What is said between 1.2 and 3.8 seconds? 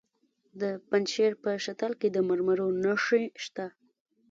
په شتل کې د مرمرو نښې شته.